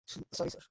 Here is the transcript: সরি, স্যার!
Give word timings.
সরি, 0.09 0.23
স্যার! 0.33 0.51